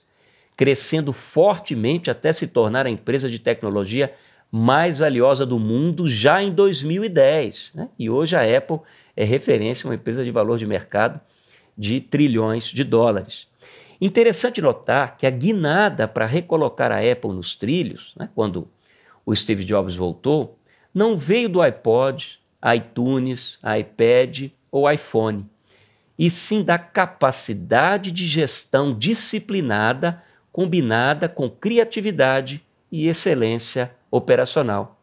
crescendo 0.57 1.13
fortemente 1.13 2.11
até 2.11 2.33
se 2.33 2.47
tornar 2.47 2.85
a 2.85 2.91
empresa 2.91 3.31
de 3.31 3.39
tecnologia 3.39 4.13
mais 4.55 4.99
valiosa 4.99 5.47
do 5.47 5.59
mundo 5.59 6.07
já 6.07 6.43
em 6.43 6.53
2010. 6.53 7.73
Né? 7.75 7.89
E 7.99 8.11
hoje 8.11 8.37
a 8.37 8.59
Apple 8.59 8.81
é 9.17 9.25
referência, 9.25 9.89
uma 9.89 9.95
empresa 9.95 10.23
de 10.23 10.31
valor 10.31 10.59
de 10.59 10.67
mercado 10.67 11.19
de 11.77 12.03
trilhões 12.03 12.67
de 12.67 12.85
dólares. 12.85 13.47
Interessante 13.99 14.61
notar 14.61 15.17
que 15.17 15.27
a 15.27 15.31
guinada 15.31 16.07
para 16.07 16.27
recolocar 16.27 16.93
a 16.93 16.99
Apple 16.99 17.33
nos 17.33 17.55
trilhos, 17.55 18.13
né, 18.17 18.29
quando 18.35 18.69
o 19.25 19.35
Steve 19.35 19.65
Jobs 19.65 19.97
voltou, 19.97 20.59
não 20.93 21.17
veio 21.17 21.49
do 21.49 21.63
iPod, 21.63 22.39
iTunes, 22.75 23.59
iPad 23.79 24.51
ou 24.71 24.91
iPhone, 24.91 25.47
e 26.19 26.29
sim 26.29 26.63
da 26.63 26.79
capacidade 26.79 28.11
de 28.11 28.27
gestão 28.27 28.93
disciplinada 28.93 30.23
combinada 30.53 31.29
com 31.29 31.49
criatividade 31.49 32.63
e 32.91 33.09
excelência 33.09 33.95
operacional. 34.13 35.01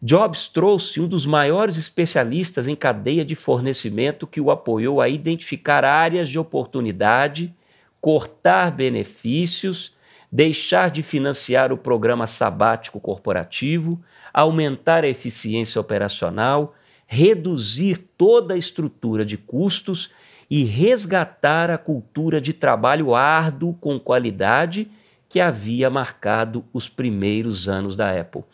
Jobs 0.00 0.46
trouxe 0.46 1.00
um 1.00 1.08
dos 1.08 1.26
maiores 1.26 1.76
especialistas 1.76 2.68
em 2.68 2.76
cadeia 2.76 3.24
de 3.24 3.34
fornecimento 3.34 4.28
que 4.28 4.40
o 4.40 4.48
apoiou 4.48 5.00
a 5.00 5.08
identificar 5.08 5.84
áreas 5.84 6.28
de 6.28 6.38
oportunidade, 6.38 7.52
cortar 8.00 8.70
benefícios, 8.70 9.92
deixar 10.30 10.88
de 10.88 11.02
financiar 11.02 11.72
o 11.72 11.76
programa 11.76 12.28
sabático 12.28 13.00
corporativo, 13.00 14.00
aumentar 14.32 15.02
a 15.02 15.08
eficiência 15.08 15.80
operacional, 15.80 16.76
reduzir 17.04 17.98
toda 18.16 18.54
a 18.54 18.58
estrutura 18.58 19.24
de 19.24 19.36
custos 19.36 20.10
e 20.48 20.62
resgatar 20.62 21.70
a 21.70 21.78
cultura 21.78 22.40
de 22.40 22.52
trabalho 22.52 23.16
árduo 23.16 23.74
com 23.74 23.98
qualidade 23.98 24.88
que 25.28 25.40
havia 25.40 25.90
marcado 25.90 26.64
os 26.72 26.88
primeiros 26.88 27.68
anos 27.68 27.94
da 27.94 28.18
Apple. 28.18 28.44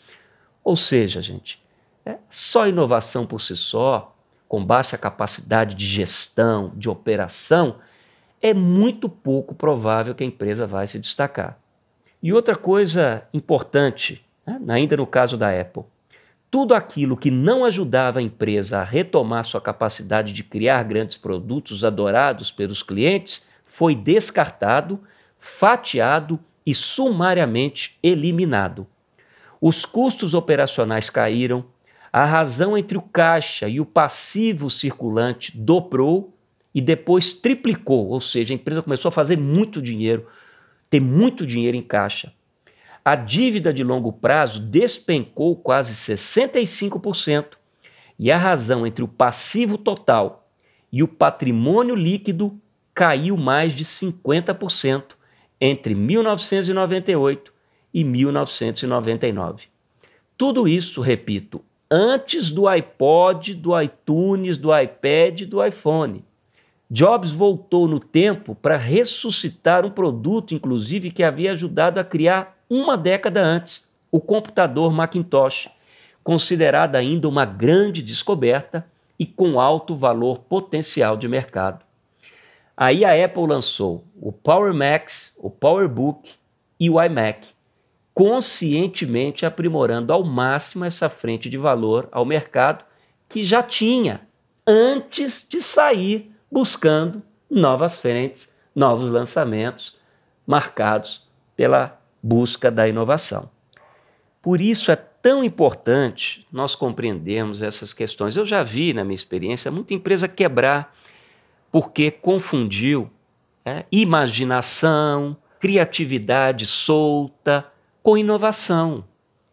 Ou 0.62 0.76
seja, 0.76 1.22
gente, 1.22 1.62
é 2.04 2.16
só 2.30 2.66
inovação 2.66 3.26
por 3.26 3.40
si 3.40 3.56
só, 3.56 4.16
com 4.48 4.64
baixa 4.64 4.98
capacidade 4.98 5.74
de 5.74 5.86
gestão, 5.86 6.72
de 6.74 6.88
operação, 6.88 7.76
é 8.42 8.52
muito 8.52 9.08
pouco 9.08 9.54
provável 9.54 10.14
que 10.14 10.24
a 10.24 10.26
empresa 10.26 10.66
vai 10.66 10.86
se 10.86 10.98
destacar. 10.98 11.58
E 12.22 12.32
outra 12.32 12.56
coisa 12.56 13.26
importante 13.32 14.24
né? 14.46 14.58
ainda 14.68 14.96
no 14.96 15.06
caso 15.06 15.36
da 15.36 15.58
Apple. 15.58 15.84
Tudo 16.50 16.74
aquilo 16.74 17.16
que 17.16 17.30
não 17.30 17.64
ajudava 17.64 18.20
a 18.20 18.22
empresa 18.22 18.78
a 18.78 18.84
retomar 18.84 19.44
sua 19.44 19.60
capacidade 19.60 20.32
de 20.32 20.44
criar 20.44 20.82
grandes 20.84 21.16
produtos 21.16 21.84
adorados 21.84 22.50
pelos 22.50 22.82
clientes 22.82 23.44
foi 23.66 23.94
descartado, 23.94 25.00
fatiado 25.40 26.38
e 26.66 26.75
sumariamente 26.75 27.99
eliminado. 28.02 28.87
Os 29.61 29.85
custos 29.85 30.35
operacionais 30.35 31.11
caíram, 31.11 31.64
a 32.12 32.25
razão 32.25 32.76
entre 32.76 32.97
o 32.97 33.02
caixa 33.02 33.68
e 33.68 33.80
o 33.80 33.87
passivo 33.87 34.71
circulante 34.71 35.56
dobrou 35.56 36.33
e 36.75 36.80
depois 36.80 37.33
triplicou, 37.33 38.09
ou 38.09 38.21
seja, 38.21 38.52
a 38.52 38.56
empresa 38.56 38.83
começou 38.83 39.09
a 39.09 39.12
fazer 39.12 39.37
muito 39.37 39.80
dinheiro, 39.83 40.26
ter 40.88 41.00
muito 41.00 41.47
dinheiro 41.47 41.76
em 41.76 41.83
caixa 41.83 42.33
a 43.04 43.14
dívida 43.14 43.73
de 43.73 43.85
longo 43.85 44.11
prazo 44.11 44.59
despencou 44.59 45.54
quase 45.54 45.92
65% 45.92 47.59
e 48.18 48.33
a 48.33 48.38
razão 48.38 48.87
entre 48.87 49.04
o 49.04 49.09
passivo 49.09 49.76
total 49.76 50.49
e 50.90 51.02
o 51.02 51.09
patrimônio 51.09 51.94
líquido 51.94 52.59
caiu 52.94 53.37
mais 53.37 53.75
de 53.75 53.85
50% 53.85 55.02
entre 55.61 55.94
1998 55.94 57.52
e 57.92 58.02
1999. 58.04 59.64
Tudo 60.37 60.66
isso, 60.66 61.00
repito, 61.00 61.64
antes 61.90 62.50
do 62.50 62.66
iPod, 62.66 63.54
do 63.54 63.80
iTunes, 63.80 64.56
do 64.56 64.76
iPad, 64.76 65.42
do 65.42 65.64
iPhone. 65.64 66.25
Jobs 66.90 67.30
voltou 67.30 67.87
no 67.87 68.00
tempo 68.00 68.54
para 68.54 68.76
ressuscitar 68.76 69.87
um 69.87 69.90
produto, 69.90 70.54
inclusive, 70.54 71.11
que 71.11 71.23
havia 71.23 71.52
ajudado 71.52 72.00
a 72.00 72.04
criar 72.04 72.58
uma 72.68 72.96
década 72.96 73.42
antes, 73.42 73.88
o 74.11 74.20
computador 74.20 74.92
Macintosh, 74.92 75.68
considerado 76.23 76.96
ainda 76.96 77.28
uma 77.28 77.44
grande 77.44 78.02
descoberta 78.02 78.87
e 79.18 79.25
com 79.25 79.61
alto 79.61 79.94
valor 79.94 80.40
potencial 80.40 81.16
de 81.16 81.28
mercado. 81.28 81.83
Aí 82.76 83.04
a 83.04 83.24
Apple 83.24 83.46
lançou 83.46 84.04
o 84.20 84.32
Power 84.32 84.74
Max, 84.74 85.34
o 85.38 85.48
PowerBook 85.48 86.30
e 86.78 86.90
o 86.90 87.00
iMac, 87.00 87.46
conscientemente 88.12 89.46
aprimorando 89.46 90.12
ao 90.12 90.24
máximo 90.24 90.84
essa 90.84 91.08
frente 91.08 91.48
de 91.48 91.56
valor 91.56 92.08
ao 92.10 92.24
mercado 92.24 92.84
que 93.28 93.44
já 93.44 93.62
tinha 93.62 94.22
antes 94.66 95.46
de 95.48 95.60
sair 95.60 96.32
buscando 96.50 97.22
novas 97.50 98.00
frentes, 98.00 98.52
novos 98.74 99.10
lançamentos 99.10 99.96
marcados 100.46 101.26
pela 101.56 102.00
busca 102.22 102.70
da 102.70 102.88
inovação. 102.88 103.50
Por 104.42 104.60
isso 104.60 104.90
é 104.90 104.96
tão 104.96 105.42
importante 105.42 106.46
nós 106.52 106.74
compreendermos 106.74 107.62
essas 107.62 107.92
questões. 107.92 108.36
Eu 108.36 108.44
já 108.44 108.62
vi, 108.62 108.92
na 108.92 109.04
minha 109.04 109.14
experiência, 109.14 109.70
muita 109.70 109.94
empresa 109.94 110.28
quebrar 110.28 110.94
porque 111.74 112.08
confundiu 112.08 113.10
é, 113.64 113.84
imaginação, 113.90 115.36
criatividade 115.58 116.66
solta 116.66 117.66
com 118.00 118.16
inovação. 118.16 119.02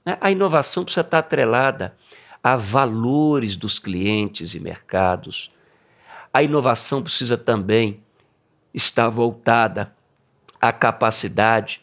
Né? 0.06 0.20
A 0.22 0.30
inovação 0.30 0.84
precisa 0.84 1.02
estar 1.02 1.18
atrelada 1.18 1.98
a 2.44 2.56
valores 2.56 3.56
dos 3.56 3.80
clientes 3.80 4.54
e 4.54 4.60
mercados. 4.60 5.52
A 6.32 6.44
inovação 6.44 7.02
precisa 7.02 7.40
também 7.40 8.00
estar 8.72 9.10
voltada 9.10 9.92
à 10.62 10.72
capacidade 10.72 11.82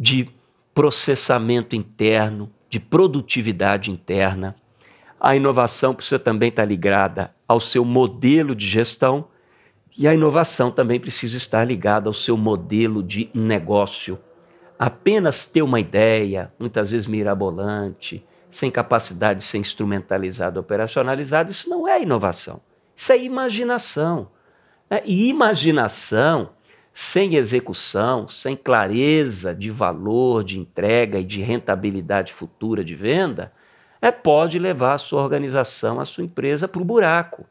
de 0.00 0.30
processamento 0.74 1.76
interno, 1.76 2.50
de 2.70 2.80
produtividade 2.80 3.90
interna. 3.90 4.56
A 5.20 5.36
inovação 5.36 5.94
precisa 5.94 6.18
também 6.18 6.48
estar 6.48 6.64
ligada 6.64 7.34
ao 7.46 7.60
seu 7.60 7.84
modelo 7.84 8.54
de 8.54 8.66
gestão 8.66 9.28
e 9.96 10.08
a 10.08 10.14
inovação 10.14 10.70
também 10.70 10.98
precisa 10.98 11.36
estar 11.36 11.64
ligada 11.64 12.08
ao 12.08 12.14
seu 12.14 12.36
modelo 12.36 13.02
de 13.02 13.30
negócio. 13.32 14.18
Apenas 14.78 15.46
ter 15.46 15.62
uma 15.62 15.78
ideia, 15.78 16.52
muitas 16.58 16.90
vezes 16.90 17.06
mirabolante, 17.06 18.24
sem 18.50 18.70
capacidade 18.70 19.40
de 19.40 19.44
ser 19.44 19.58
instrumentalizado, 19.58 20.58
operacionalizado, 20.58 21.50
isso 21.50 21.70
não 21.70 21.88
é 21.88 22.02
inovação. 22.02 22.60
Isso 22.96 23.12
é 23.12 23.18
imaginação. 23.18 24.28
Né? 24.90 25.00
E 25.04 25.28
imaginação 25.28 26.50
sem 26.92 27.34
execução, 27.34 28.28
sem 28.28 28.56
clareza 28.56 29.54
de 29.54 29.70
valor, 29.70 30.44
de 30.44 30.58
entrega 30.58 31.18
e 31.18 31.24
de 31.24 31.42
rentabilidade 31.42 32.32
futura 32.32 32.84
de 32.84 32.94
venda, 32.94 33.52
é, 34.00 34.12
pode 34.12 34.58
levar 34.58 34.94
a 34.94 34.98
sua 34.98 35.22
organização, 35.22 35.98
a 35.98 36.04
sua 36.04 36.24
empresa 36.24 36.68
para 36.68 36.82
o 36.82 36.84
buraco. 36.84 37.44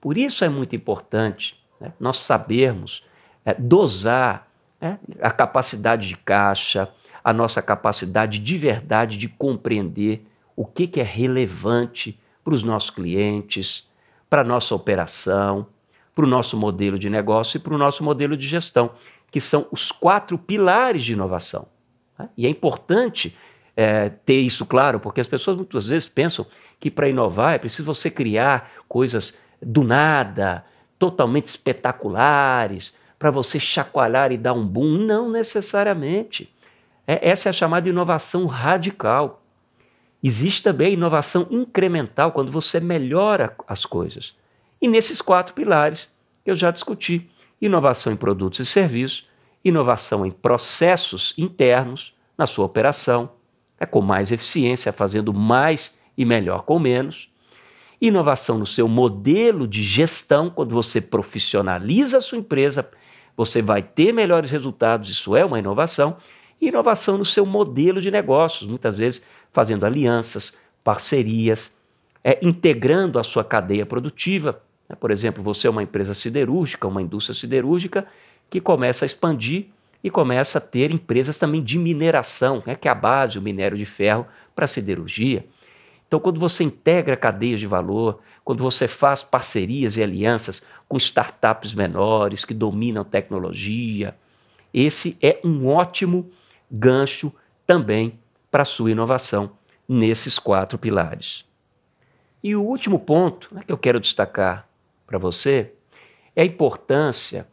Por 0.00 0.16
isso 0.16 0.44
é 0.44 0.48
muito 0.48 0.74
importante 0.74 1.60
né, 1.80 1.92
nós 2.00 2.18
sabermos 2.18 3.02
é, 3.44 3.54
dosar 3.54 4.48
é, 4.80 4.96
a 5.20 5.30
capacidade 5.30 6.08
de 6.08 6.16
caixa, 6.16 6.88
a 7.22 7.32
nossa 7.32 7.60
capacidade 7.60 8.38
de 8.38 8.58
verdade 8.58 9.18
de 9.18 9.28
compreender 9.28 10.26
o 10.56 10.64
que, 10.64 10.86
que 10.86 11.00
é 11.00 11.04
relevante 11.04 12.18
para 12.42 12.54
os 12.54 12.62
nossos 12.62 12.90
clientes, 12.90 13.86
para 14.28 14.42
a 14.42 14.44
nossa 14.44 14.74
operação, 14.74 15.66
para 16.14 16.24
o 16.24 16.28
nosso 16.28 16.56
modelo 16.56 16.98
de 16.98 17.10
negócio 17.10 17.56
e 17.56 17.60
para 17.60 17.74
o 17.74 17.78
nosso 17.78 18.02
modelo 18.02 18.36
de 18.36 18.46
gestão, 18.46 18.92
que 19.30 19.40
são 19.40 19.66
os 19.70 19.92
quatro 19.92 20.38
pilares 20.38 21.04
de 21.04 21.12
inovação. 21.12 21.66
Né? 22.18 22.28
E 22.36 22.46
é 22.46 22.50
importante 22.50 23.36
é, 23.76 24.08
ter 24.08 24.40
isso 24.40 24.66
claro, 24.66 24.98
porque 25.00 25.20
as 25.20 25.26
pessoas 25.26 25.56
muitas 25.56 25.88
vezes 25.88 26.08
pensam 26.08 26.46
que 26.78 26.90
para 26.90 27.08
inovar 27.08 27.54
é 27.54 27.58
preciso 27.58 27.84
você 27.84 28.10
criar 28.10 28.70
coisas 28.88 29.36
do 29.60 29.82
nada, 29.82 30.64
totalmente 30.98 31.48
espetaculares, 31.48 32.94
para 33.18 33.30
você 33.30 33.60
chacoalhar 33.60 34.32
e 34.32 34.38
dar 34.38 34.52
um 34.52 34.66
boom. 34.66 34.98
Não 34.98 35.30
necessariamente. 35.30 36.52
É, 37.06 37.30
essa 37.30 37.48
é 37.48 37.50
a 37.50 37.52
chamada 37.52 37.88
inovação 37.88 38.46
radical. 38.46 39.42
Existe 40.22 40.62
também 40.62 40.88
a 40.88 40.90
inovação 40.90 41.46
incremental, 41.50 42.32
quando 42.32 42.52
você 42.52 42.78
melhora 42.78 43.54
as 43.66 43.84
coisas. 43.84 44.34
E 44.80 44.88
nesses 44.88 45.22
quatro 45.22 45.54
pilares 45.54 46.08
que 46.44 46.50
eu 46.50 46.56
já 46.56 46.70
discuti: 46.70 47.28
inovação 47.60 48.12
em 48.12 48.16
produtos 48.16 48.60
e 48.60 48.66
serviços, 48.66 49.28
inovação 49.64 50.24
em 50.24 50.30
processos 50.30 51.34
internos 51.36 52.14
na 52.36 52.46
sua 52.46 52.64
operação, 52.64 53.30
é 53.78 53.86
com 53.86 54.00
mais 54.00 54.30
eficiência, 54.30 54.92
fazendo 54.92 55.32
mais 55.32 55.94
e 56.16 56.24
melhor 56.24 56.64
com 56.64 56.78
menos. 56.78 57.29
Inovação 58.00 58.58
no 58.58 58.66
seu 58.66 58.88
modelo 58.88 59.68
de 59.68 59.82
gestão, 59.82 60.48
quando 60.48 60.74
você 60.74 61.00
profissionaliza 61.00 62.18
a 62.18 62.20
sua 62.20 62.38
empresa, 62.38 62.88
você 63.36 63.60
vai 63.60 63.82
ter 63.82 64.12
melhores 64.12 64.50
resultados, 64.50 65.10
isso 65.10 65.36
é 65.36 65.44
uma 65.44 65.58
inovação 65.58 66.16
inovação 66.60 67.16
no 67.16 67.24
seu 67.24 67.46
modelo 67.46 68.00
de 68.00 68.10
negócios, 68.10 68.68
muitas 68.68 68.96
vezes 68.96 69.24
fazendo 69.52 69.86
alianças, 69.86 70.56
parcerias, 70.84 71.74
é, 72.22 72.38
integrando 72.42 73.18
a 73.18 73.22
sua 73.22 73.42
cadeia 73.42 73.86
produtiva. 73.86 74.60
Né? 74.88 74.96
Por 74.96 75.10
exemplo, 75.10 75.42
você 75.42 75.66
é 75.66 75.70
uma 75.70 75.82
empresa 75.82 76.14
siderúrgica, 76.14 76.86
uma 76.86 77.00
indústria 77.00 77.34
siderúrgica 77.34 78.06
que 78.48 78.60
começa 78.60 79.04
a 79.04 79.06
expandir 79.06 79.66
e 80.02 80.10
começa 80.10 80.58
a 80.58 80.60
ter 80.60 80.90
empresas 80.90 81.38
também 81.38 81.62
de 81.62 81.78
mineração, 81.78 82.62
né, 82.66 82.74
que 82.74 82.88
é 82.88 82.90
a 82.90 82.94
base, 82.94 83.38
o 83.38 83.42
minério 83.42 83.76
de 83.76 83.84
ferro 83.84 84.26
para 84.54 84.64
a 84.64 84.68
siderurgia. 84.68 85.44
Então, 86.10 86.18
quando 86.18 86.40
você 86.40 86.64
integra 86.64 87.16
cadeias 87.16 87.60
de 87.60 87.68
valor, 87.68 88.18
quando 88.44 88.64
você 88.64 88.88
faz 88.88 89.22
parcerias 89.22 89.96
e 89.96 90.02
alianças 90.02 90.60
com 90.88 90.96
startups 90.96 91.72
menores 91.72 92.44
que 92.44 92.52
dominam 92.52 93.04
tecnologia, 93.04 94.16
esse 94.74 95.16
é 95.22 95.38
um 95.44 95.68
ótimo 95.68 96.28
gancho 96.68 97.32
também 97.64 98.18
para 98.50 98.62
a 98.62 98.66
sua 98.66 98.90
inovação 98.90 99.52
nesses 99.88 100.36
quatro 100.36 100.76
pilares. 100.76 101.44
E 102.42 102.56
o 102.56 102.62
último 102.64 102.98
ponto 102.98 103.54
né, 103.54 103.62
que 103.64 103.70
eu 103.70 103.78
quero 103.78 104.00
destacar 104.00 104.66
para 105.06 105.16
você 105.16 105.72
é 106.34 106.42
a 106.42 106.44
importância 106.44 107.46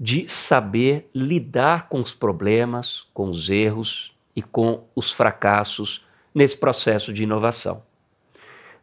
de 0.00 0.28
saber 0.28 1.08
lidar 1.14 1.88
com 1.88 2.00
os 2.00 2.10
problemas, 2.10 3.06
com 3.14 3.30
os 3.30 3.48
erros 3.48 4.12
e 4.34 4.42
com 4.42 4.82
os 4.96 5.12
fracassos 5.12 6.04
nesse 6.34 6.56
processo 6.56 7.12
de 7.12 7.22
inovação. 7.22 7.88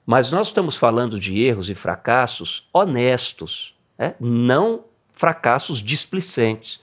Mas 0.08 0.32
nós 0.32 0.48
estamos 0.48 0.78
falando 0.78 1.20
de 1.20 1.38
erros 1.44 1.70
e 1.70 1.76
fracassos 1.76 2.66
honestos, 2.72 3.76
né? 3.98 4.16
não 4.22 4.86
fracassos 5.12 5.80
displicentes 5.80 6.80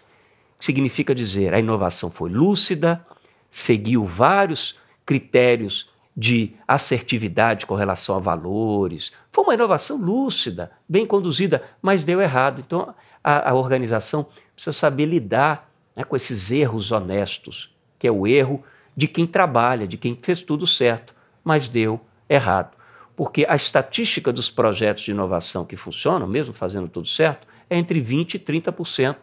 significa 0.61 1.15
dizer 1.15 1.55
a 1.55 1.59
inovação 1.59 2.11
foi 2.11 2.29
lúcida, 2.29 3.03
seguiu 3.51 4.05
vários 4.05 4.79
critérios 5.07 5.89
de 6.15 6.53
assertividade 6.69 7.65
com 7.65 7.75
relação 7.75 8.15
a 8.17 8.19
valores. 8.19 9.11
Foi 9.33 9.43
uma 9.43 9.55
inovação 9.55 9.97
lúcida, 9.97 10.71
bem 10.87 11.07
conduzida, 11.07 11.63
mas 11.81 12.05
deu 12.05 12.21
errado. 12.21 12.61
Então 12.61 12.95
a, 13.23 13.51
a 13.51 13.55
organização 13.55 14.27
precisa 14.55 14.73
saber 14.73 15.07
lidar 15.07 15.71
né, 15.97 16.05
com 16.05 16.15
esses 16.15 16.51
erros 16.51 16.93
honestos, 16.93 17.75
que 17.99 18.07
é 18.07 18.13
o 18.13 18.27
erro 18.27 18.63
de 18.95 19.09
quem 19.09 19.27
trabalha, 19.27 19.89
de 19.89 19.97
quem 19.97 20.15
fez 20.15 20.43
tudo 20.43 20.67
certo, 20.67 21.15
mas 21.43 21.69
deu 21.69 21.99
errado. 22.29 22.84
Porque 23.17 23.47
a 23.49 23.55
estatística 23.55 24.33
dos 24.33 24.51
projetos 24.51 25.05
de 25.05 25.13
inovação 25.13 25.65
que 25.65 25.77
funcionam, 25.77 26.27
mesmo 26.27 26.53
fazendo 26.53 26.89
tudo 26.89 27.07
certo, 27.07 27.47
é 27.71 27.77
entre 27.77 28.01
20% 28.03 28.35
e 28.35 28.39
30%. 28.39 29.17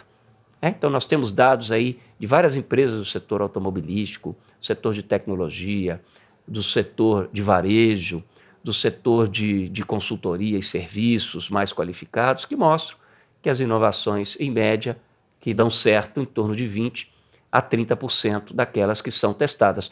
É, 0.61 0.69
então, 0.69 0.89
nós 0.89 1.05
temos 1.05 1.31
dados 1.31 1.71
aí 1.71 1.99
de 2.19 2.27
várias 2.27 2.55
empresas 2.55 2.97
do 2.97 3.05
setor 3.05 3.41
automobilístico, 3.41 4.35
setor 4.61 4.93
de 4.93 5.03
tecnologia, 5.03 6.01
do 6.47 6.61
setor 6.61 7.29
de 7.33 7.41
varejo, 7.41 8.23
do 8.63 8.73
setor 8.73 9.27
de, 9.27 9.67
de 9.69 9.83
consultoria 9.83 10.57
e 10.57 10.63
serviços 10.63 11.49
mais 11.49 11.73
qualificados, 11.73 12.45
que 12.45 12.55
mostram 12.55 12.97
que 13.41 13.49
as 13.49 13.59
inovações, 13.59 14.37
em 14.39 14.51
média, 14.51 14.97
que 15.39 15.53
dão 15.53 15.69
certo 15.69 16.21
em 16.21 16.25
torno 16.25 16.55
de 16.55 16.65
20% 16.65 17.07
a 17.51 17.61
30% 17.61 18.53
daquelas 18.53 19.01
que 19.01 19.11
são 19.11 19.33
testadas. 19.33 19.91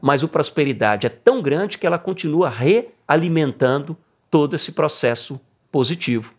Mas 0.00 0.22
o 0.22 0.28
prosperidade 0.28 1.06
é 1.06 1.10
tão 1.10 1.40
grande 1.42 1.78
que 1.78 1.86
ela 1.86 1.98
continua 1.98 2.48
realimentando 2.48 3.96
todo 4.30 4.56
esse 4.56 4.72
processo 4.72 5.40
positivo 5.70 6.32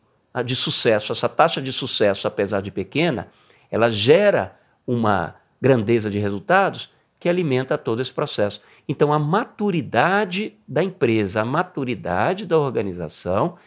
de 0.44 0.56
sucesso. 0.56 1.12
Essa 1.12 1.30
taxa 1.30 1.62
de 1.62 1.72
sucesso, 1.72 2.28
apesar 2.28 2.62
de 2.62 2.72
pequena, 2.72 3.28
ela 3.72 3.90
gera 3.90 4.58
uma 4.86 5.36
grandeza 5.62 6.10
de 6.10 6.20
resultados 6.20 6.90
que 7.20 7.30
alimenta 7.30 7.78
todo 7.78 8.02
esse 8.02 8.14
processo. 8.14 8.62
Então, 8.88 9.12
a 9.12 9.18
maturidade 9.18 10.54
da 10.68 10.84
empresa, 10.84 11.42
a 11.42 11.46
maturidade 11.46 12.46
da 12.46 12.58
organização 12.58 13.58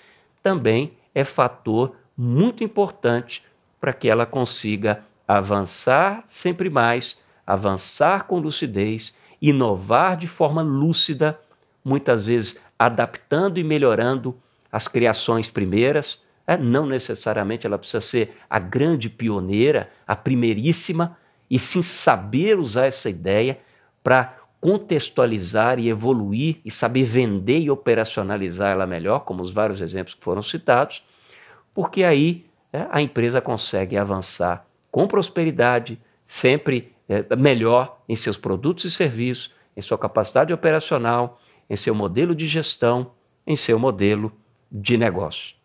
também 0.42 0.92
é 1.14 1.24
fator 1.24 1.96
muito 2.16 2.62
importante 2.62 3.42
para 3.80 3.92
que 3.92 4.08
ela 4.08 4.26
consiga 4.26 5.04
avançar 5.26 6.24
sempre 6.28 6.70
mais, 6.70 7.18
avançar 7.46 8.24
com 8.24 8.38
lucidez, 8.38 9.14
inovar 9.40 10.16
de 10.16 10.26
forma 10.26 10.62
lúcida, 10.62 11.38
muitas 11.84 12.26
vezes 12.26 12.60
adaptando 12.78 13.58
e 13.58 13.64
melhorando 13.64 14.36
as 14.70 14.86
criações 14.86 15.48
primeiras, 15.48 16.20
é, 16.46 16.56
não 16.56 16.86
necessariamente 16.86 17.66
ela 17.66 17.78
precisa 17.78 18.00
ser 18.00 18.36
a 18.48 18.58
grande 18.58 19.08
pioneira, 19.08 19.90
a 20.06 20.16
primeiríssima, 20.16 21.16
e 21.50 21.58
sim 21.58 21.82
saber 21.82 22.58
usar 22.58 22.86
essa 22.86 23.08
ideia 23.08 23.58
para 24.02 24.38
contextualizar 24.60 25.78
e 25.78 25.88
evoluir 25.88 26.58
e 26.64 26.70
saber 26.70 27.04
vender 27.04 27.60
e 27.60 27.70
operacionalizar 27.70 28.72
ela 28.72 28.86
melhor, 28.86 29.20
como 29.20 29.42
os 29.42 29.52
vários 29.52 29.80
exemplos 29.80 30.14
que 30.14 30.24
foram 30.24 30.42
citados, 30.42 31.02
porque 31.74 32.02
aí 32.02 32.44
é, 32.72 32.86
a 32.90 33.00
empresa 33.00 33.40
consegue 33.40 33.96
avançar 33.96 34.66
com 34.90 35.06
prosperidade, 35.06 35.98
sempre 36.26 36.92
melhor 37.36 38.00
em 38.08 38.16
seus 38.16 38.36
produtos 38.36 38.84
e 38.84 38.90
serviços, 38.90 39.52
em 39.76 39.80
sua 39.80 39.96
capacidade 39.96 40.52
operacional, 40.52 41.40
em 41.68 41.76
seu 41.76 41.94
modelo 41.94 42.34
de 42.34 42.46
gestão, 42.46 43.12
em 43.46 43.56
seu 43.56 43.78
modelo 43.78 44.32
de 44.70 44.96
negócio. 44.96 45.56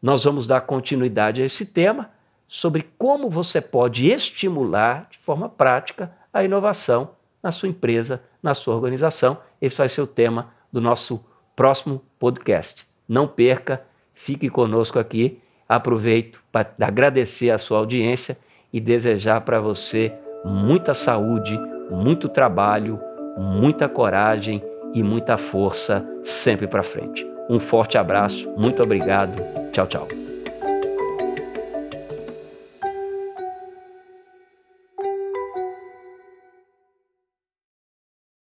Nós 0.00 0.24
vamos 0.24 0.46
dar 0.46 0.60
continuidade 0.60 1.42
a 1.42 1.44
esse 1.44 1.66
tema 1.66 2.10
sobre 2.46 2.86
como 2.96 3.28
você 3.28 3.60
pode 3.60 4.08
estimular 4.08 5.08
de 5.10 5.18
forma 5.18 5.48
prática 5.48 6.12
a 6.32 6.44
inovação 6.44 7.10
na 7.42 7.50
sua 7.50 7.68
empresa, 7.68 8.22
na 8.42 8.54
sua 8.54 8.74
organização. 8.74 9.38
Esse 9.60 9.76
vai 9.76 9.88
ser 9.88 10.00
o 10.00 10.06
tema 10.06 10.52
do 10.72 10.80
nosso 10.80 11.24
próximo 11.56 12.02
podcast. 12.18 12.86
Não 13.08 13.26
perca, 13.26 13.82
fique 14.14 14.48
conosco 14.48 14.98
aqui. 14.98 15.40
Aproveito 15.68 16.40
para 16.52 16.72
agradecer 16.80 17.50
a 17.50 17.58
sua 17.58 17.78
audiência 17.78 18.38
e 18.72 18.80
desejar 18.80 19.40
para 19.40 19.60
você 19.60 20.14
muita 20.48 20.94
saúde, 20.94 21.58
muito 21.90 22.28
trabalho, 22.28 23.00
muita 23.36 23.88
coragem 23.88 24.62
e 24.94 25.02
muita 25.02 25.36
força 25.36 26.04
sempre 26.24 26.66
para 26.66 26.82
frente. 26.82 27.26
Um 27.48 27.60
forte 27.60 27.96
abraço, 27.96 28.48
muito 28.56 28.82
obrigado. 28.82 29.36
Tchau, 29.72 29.86
tchau. 29.86 30.27